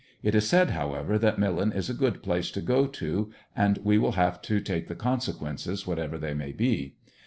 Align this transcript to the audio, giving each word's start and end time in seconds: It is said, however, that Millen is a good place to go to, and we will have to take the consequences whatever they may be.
It 0.23 0.33
is 0.33 0.49
said, 0.49 0.71
however, 0.71 1.19
that 1.19 1.37
Millen 1.37 1.71
is 1.71 1.87
a 1.87 1.93
good 1.93 2.23
place 2.23 2.49
to 2.53 2.61
go 2.63 2.87
to, 2.87 3.31
and 3.55 3.77
we 3.83 3.99
will 3.99 4.13
have 4.13 4.41
to 4.41 4.59
take 4.59 4.87
the 4.87 4.95
consequences 4.95 5.85
whatever 5.85 6.17
they 6.17 6.33
may 6.33 6.53
be. 6.53 6.95